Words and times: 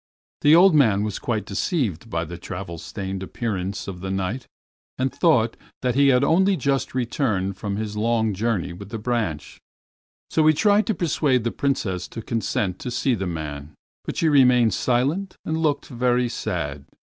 The 0.41 0.55
old 0.55 0.73
man 0.73 1.03
was 1.03 1.19
quite 1.19 1.45
deceived 1.45 2.09
by 2.09 2.25
the 2.25 2.39
travel 2.39 2.79
stained 2.79 3.21
appearance 3.21 3.87
of 3.87 3.99
the 3.99 4.09
Knight, 4.09 4.47
and 4.97 5.13
thought 5.13 5.55
that 5.83 5.93
he 5.93 6.07
had 6.07 6.23
only 6.23 6.57
just 6.57 6.95
returned 6.95 7.55
from 7.55 7.75
his 7.75 7.95
long 7.95 8.33
journey 8.33 8.73
with 8.73 8.89
the 8.89 8.97
branch. 8.97 9.59
So 10.31 10.47
he 10.47 10.55
tried 10.55 10.87
to 10.87 10.95
persuade 10.95 11.43
the 11.43 11.51
Princess 11.51 12.07
to 12.07 12.23
consent 12.23 12.79
to 12.79 12.89
see 12.89 13.13
the 13.13 13.27
man. 13.27 13.75
But 14.03 14.17
she 14.17 14.27
remained 14.27 14.73
silent 14.73 15.35
and 15.45 15.55
looked 15.57 15.85
very 15.89 16.29
sad. 16.29 16.85